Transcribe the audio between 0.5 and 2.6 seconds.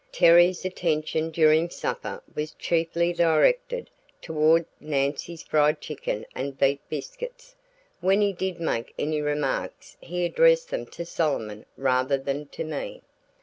attention during supper was